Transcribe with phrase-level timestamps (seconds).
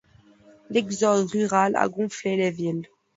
[0.71, 2.87] L'exode rural a gonflé les villes.